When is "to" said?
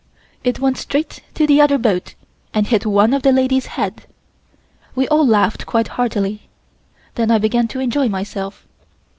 1.35-1.45, 7.67-7.79